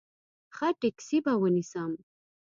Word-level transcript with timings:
ښه 0.55 0.69
ټیکسي 0.79 1.17
به 1.25 1.33
ونیسم. 1.41 1.91